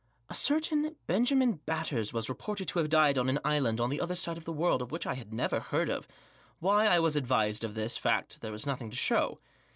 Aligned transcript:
A 0.29 0.33
certain 0.33 0.95
Benjamin 1.05 1.57
Batters 1.67 2.11
was 2.11 2.27
reported 2.27 2.67
to 2.69 2.79
have 2.79 2.89
died 2.89 3.19
on 3.19 3.29
an 3.29 3.37
island 3.45 3.79
on 3.79 3.91
the 3.91 4.01
other 4.01 4.15
side 4.15 4.35
of 4.35 4.45
the 4.45 4.51
world 4.51 4.81
of 4.81 4.89
which 4.91 5.05
I 5.05 5.13
had 5.13 5.31
never 5.31 5.59
heard; 5.59 5.91
why 6.57 6.87
I 6.87 6.97
was 6.97 7.15
advised 7.15 7.63
of 7.63 7.75
the 7.75 7.87
fact, 7.87 8.41
there 8.41 8.51
was 8.51 8.65
nothing 8.65 8.89
to 8.89 8.97
show. 8.97 9.39